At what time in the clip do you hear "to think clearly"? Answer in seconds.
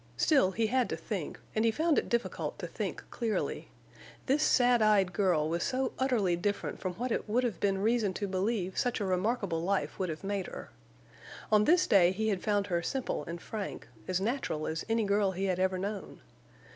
2.57-3.67